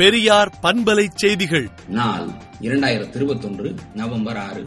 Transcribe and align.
பெரியார் 0.00 0.58
பண்பலை 0.62 1.08
செய்திகள். 1.14 1.68
நாள் 1.88 2.28
இரண்டாயிரத்தி 2.60 3.16
இருபத்தொன்று 3.16 3.74
நவம்பர் 3.94 4.36
ஆறு. 4.36 4.66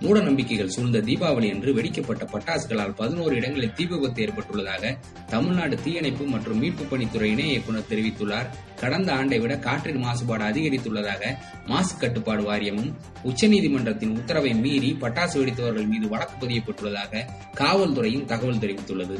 மூட 0.00 0.20
நம்பிக்கைகள் 0.20 0.68
சூழ்ந்த 0.68 0.98
தீபாவளி 0.98 1.52
அன்று 1.52 1.74
வெடிக்கப்பட்ட 1.74 2.24
பட்டாசுகளால் 2.32 2.94
பதினோரு 2.96 3.36
இடங்களில் 3.36 3.72
தீ 3.72 3.84
விபத்து 3.84 4.22
ஏற்பட்டுள்ளதாக 4.22 4.96
தமிழ்நாடு 5.28 5.82
தீயணைப்பு 5.82 6.24
மற்றும் 6.24 6.58
மீட்பு 6.58 6.96
பணித்துறை 6.96 7.22
இணை 7.22 7.48
இயக்குநர் 7.48 7.86
தெரிவித்துள்ளார். 7.90 8.46
கடந்த 8.80 9.14
ஆண்டை 9.14 9.38
விட 9.38 9.58
காற்றின் 9.58 10.04
மாசுபாடு 10.04 10.44
அதிகரித்துள்ளதாக 10.50 11.36
மாசு 11.66 11.96
கட்டுப்பாடு 11.96 12.42
வாரியமும் 12.42 12.96
உச்சநீதிமன்றத்தின் 13.24 14.16
உத்தரவை 14.16 14.54
மீறி 14.54 14.96
பட்டாசு 15.00 15.38
வெடித்தவர்கள் 15.40 15.86
மீது 15.86 16.08
வழக்கு 16.08 16.46
பதியப்பட்டுள்ளதாக 16.46 17.24
காவல்துறையும் 17.54 18.24
தகவல் 18.24 18.56
தெரிவித்துள்ளது. 18.56 19.18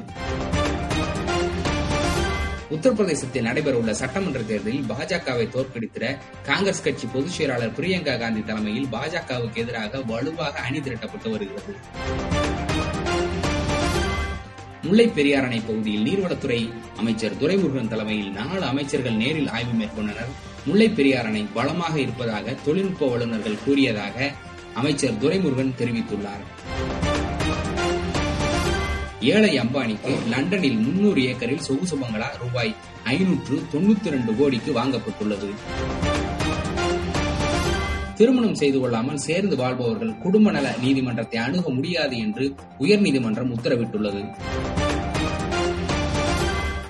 உத்தரப்பிரதேசத்தில் 2.75 3.47
நடைபெறவுள்ள 3.47 3.93
சட்டமன்ற 4.01 4.41
தேர்தலில் 4.41 4.85
பாஜகவை 4.91 5.47
தோற்கடித்திட 5.55 6.05
காங்கிரஸ் 6.47 6.83
கட்சி 6.83 7.07
பொதுச் 7.13 7.37
செயலாளர் 7.37 7.75
பிரியங்கா 7.79 8.19
காந்தி 8.19 8.43
தலைமையில் 8.45 8.87
பாஜகவுக்கு 8.93 9.55
எதிராக 9.55 10.03
வலுவாக 10.11 10.61
அணி 10.61 10.79
திரட்டப்பட்டு 10.79 11.31
வருகிறது. 11.31 11.75
முல்லை 14.83 15.09
பெரியார் 15.09 15.45
அணை 15.45 15.61
பகுதியில் 15.61 16.07
நீர்வளத்துறை 16.07 16.61
அமைச்சர் 16.97 17.37
துரைமுருகன் 17.41 17.89
தலைமையில் 17.89 18.31
நாலு 18.31 18.63
அமைச்சர்கள் 18.63 19.21
நேரில் 19.23 19.49
ஆய்வு 19.49 19.75
மேற்கொண்டனர். 19.81 20.33
முல்லை 20.65 20.89
பெரியார் 20.91 21.27
அணை 21.27 21.47
பலமாக 21.55 22.01
இருப்பதாக 22.01 22.55
தொழில்நுட்ப 22.65 23.09
வல்லுநர்கள் 23.09 23.63
கூறியதாக 23.65 24.31
அமைச்சர் 24.75 25.21
துரைமுருகன் 25.23 25.79
தெரிவித்துள்ளார். 25.79 26.45
ஏழை 29.21 29.59
அம்பானிக்கு 29.59 30.13
லண்டனில் 30.29 30.79
முன்னூறு 30.79 31.23
ஏக்கரில் 31.23 31.59
சொகுசு 31.59 31.99
பங்களா 31.99 32.29
ரூபாய் 32.41 32.75
ஐநூற்று 33.05 33.63
தொண்ணூத்தி 33.73 34.11
ரெண்டு 34.11 34.37
கோடிக்கு 34.37 34.73
வாங்கப்பட்டுள்ளது. 34.73 35.49
திருமணம் 38.17 38.55
செய்து 38.55 38.81
கொள்ளாமல் 38.81 39.19
சேர்ந்து 39.19 39.57
வாழ்பவர்கள் 39.57 40.19
குடும்ப 40.19 40.51
நல 40.51 40.75
நீதிமன்றத்தை 40.81 41.41
அணுக 41.41 41.71
முடியாது 41.71 42.19
என்று 42.19 42.55
உயர்நீதிமன்றம் 42.79 43.53
உத்தரவிட்டுள்ளது. 43.57 44.23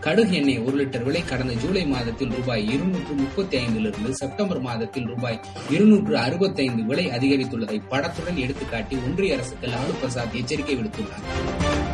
கடுகு 0.00 0.36
எண்ணெய் 0.36 0.58
ஒரு 0.58 0.84
லிட்டர் 0.84 1.02
விலை 1.02 1.24
கடந்த 1.24 1.54
ஜூலை 1.54 1.86
மாதத்தில் 1.86 2.30
ரூபாய் 2.30 2.72
இருநூற்று 2.74 3.14
முப்பத்தி 3.14 3.56
ஐந்திலிருந்து 3.56 4.10
செப்டம்பர் 4.10 4.60
மாதத்தில் 4.60 5.06
ரூபாய் 5.06 5.40
இருநூற்று 5.70 6.18
அறுபத்தி 6.18 6.62
ஐந்து 6.62 6.82
விலை 6.82 7.06
அதிகரித்துள்ளதை 7.06 7.80
படத்துடன் 7.88 8.36
எடுத்துக்காட்டி 8.36 8.96
ஒன்றிய 9.04 9.34
அரசுக்கு 9.34 9.66
லாலு 9.66 10.00
பிரசாத் 10.00 10.34
எச்சரிக்கை 10.34 10.76
விடுத்துள்ளார். 10.76 11.89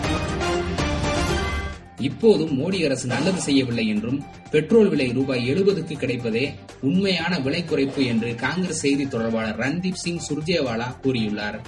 இப்போதும் 2.06 2.54
மோடி 2.58 2.78
அரசு 2.84 3.06
நல்லது 3.06 3.40
செய்யவில்லை 3.40 3.84
என்றும் 3.88 4.18
பெட்ரோல் 4.50 4.88
விலை 4.88 5.06
ரூபாய் 5.12 5.48
எழுபதுக்கு 5.52 5.94
கிடைப்பதே 6.02 6.44
உண்மையான 6.80 7.38
விலை 7.38 7.62
குறைப்பு 7.62 8.02
என்று 8.06 8.30
காங்கிரஸ் 8.34 8.82
செய்தி 8.84 9.06
தொடர்பாளர் 9.08 9.58
ரன்தீப் 9.58 10.02
சிங் 10.04 10.22
சுர்ஜேவாலா 10.28 10.88
கூறியுள்ளார். 11.02 11.58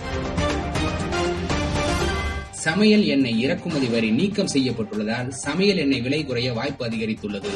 சமையல் 2.50 3.04
எண்ணெய் 3.04 3.40
இறக்குமதி 3.40 3.86
வரி 3.86 4.10
நீக்கம் 4.10 4.52
செய்யப்பட்டுள்ளதால் 4.52 5.28
சமையல் 5.46 5.76
எண்ணெய் 5.76 6.04
விலை 6.06 6.20
குறைய 6.24 6.52
வாய்ப்பு 6.52 6.84
அதிகரித்துள்ளது. 6.86 7.52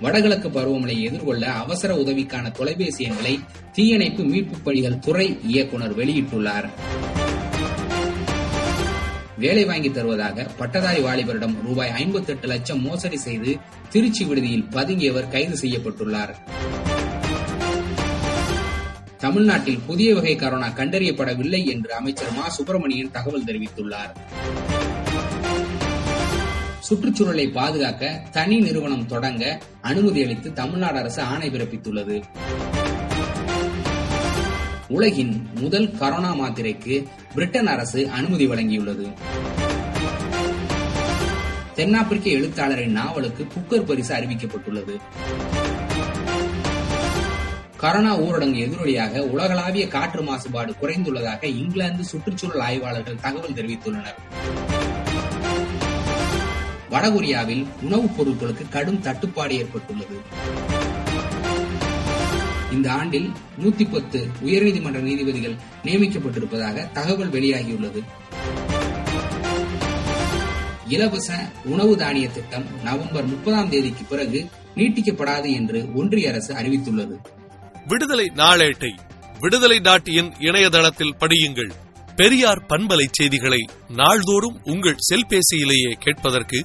வடகிழக்கு 0.00 0.48
பருவமழை 0.48 0.96
எதிர்கொள்ள 1.02 1.44
அவசர 1.62 1.92
உதவிக்கான 1.94 2.50
தொலைபேசி 2.50 3.04
எண்களை 3.04 3.34
தீயணைப்பு 3.72 4.24
மீட்பு 4.24 4.56
பணிகள் 4.64 4.98
துறை 4.98 5.28
இயக்குநர் 5.46 5.96
வெளியிட்டுள்ளார். 5.98 6.68
வேலை 9.38 9.64
வாங்கி 9.64 9.90
தருவதாக 9.90 10.46
பட்டதாரி 10.58 11.02
வாலிபரிடம் 11.02 11.62
ரூபாய் 11.62 11.92
ஐம்பத்தி 11.96 12.26
எட்டு 12.26 12.46
லட்சம் 12.46 12.80
மோசடி 12.80 13.16
செய்து 13.16 13.56
திருச்சி 13.90 14.24
விடுதியில் 14.24 14.64
பதுங்கியவர் 14.70 15.28
கைது 15.28 15.68
செய்யப்பட்டுள்ளார். 15.68 16.34
தமிழ்நாட்டில் 19.18 19.78
புதிய 19.86 20.14
வகை 20.14 20.36
கரோனா 20.36 20.68
கண்டறியப்படவில்லை 20.74 21.64
என்று 21.66 21.94
அமைச்சர் 21.94 22.32
மா. 22.32 22.48
சுப்பிரமணியன் 22.48 23.10
தகவல் 23.10 23.44
தெரிவித்துள்ளார். 23.44 24.12
சுற்றுச்சூழலை 26.80 27.48
பாதுகாக்க 27.48 28.22
தனி 28.30 28.60
நிறுவனம் 28.60 29.06
தொடங்க 29.06 29.58
அனுமதி 29.80 30.22
அளித்து 30.22 30.52
தமிழ்நாடு 30.52 30.98
அரசு 30.98 31.22
ஆணை 31.22 31.50
பிறப்பித்துள்ளது. 31.50 32.22
உலகின் 34.88 35.48
முதல் 35.54 35.88
கரோனா 35.88 36.32
மாத்திரைக்கு 36.34 37.06
பிரிட்டன் 37.34 37.66
அரசு 37.66 38.08
அனுமதி 38.08 38.46
வழங்கியுள்ளது. 38.46 39.12
தென்னாப்பிரிக்க 41.74 42.30
எழுத்தாளரின் 42.30 42.92
நாவலுக்கு 42.92 43.46
புக்கர் 43.54 43.86
பரிசு 43.86 44.14
அறிவிக்கப்பட்டுள்ளது. 44.14 45.00
கரோனா 47.80 48.18
ஊரடங்கு 48.18 48.58
எதிரொலியாக 48.58 49.18
உலகளாவிய 49.18 49.88
காற்று 49.88 50.22
மாசுபாடு 50.22 50.72
குறைந்துள்ளதாக 50.82 51.44
இங்கிலாந்து 51.44 52.04
சுற்றுச்சூழல் 52.04 52.60
ஆய்வாளர்கள் 52.60 53.20
தகவல் 53.20 53.52
தெரிவித்துள்ளனர். 53.52 54.14
வடகொரியாவில் 56.90 57.66
உணவுப் 57.82 58.22
பொருட்களுக்கு 58.22 58.68
கடும் 58.68 59.00
தட்டுப்பாடு 59.00 59.56
ஏற்பட்டுள்ளது. 59.56 60.20
இந்த 62.76 62.92
ஆண்டில் 62.92 63.32
நூத்தி 63.58 63.92
பத்து 63.92 64.26
உயர்நீதிமன்ற 64.44 65.00
நீதிபதிகள் 65.00 65.54
நியமிக்கப்பட்டிருப்பதாக 65.84 66.92
தகவல் 66.92 67.30
வெளியாகியுள்ளது. 67.30 68.00
இலவச 70.88 71.52
உணவு 71.64 71.96
தானிய 71.96 72.28
திட்டம் 72.28 72.66
நவம்பர் 72.82 73.26
முப்பதாம் 73.26 73.70
தேதிக்கு 73.70 74.04
பிறகு 74.04 74.48
நீட்டிக்கப்படாது 74.74 75.52
என்று 75.52 75.94
ஒன்றிய 75.94 76.28
அரசு 76.28 76.54
அறிவித்துள்ளது. 76.54 77.16
விடுதலை 77.86 78.32
நாளேட்டை 78.34 78.92
விடுதலை 79.40 79.78
நாட்டியின் 79.78 80.30
இணையதளத்தில் 80.38 81.16
படியுங்கள். 81.20 81.72
பெரியார் 82.16 82.66
பண்பலை 82.68 83.06
செய்திகளை 83.12 83.64
நாள்தோறும் 83.88 84.60
உங்கள் 84.64 84.96
செல்பேசியிலேயே 85.08 85.92
கேட்பதற்கு 85.98 86.64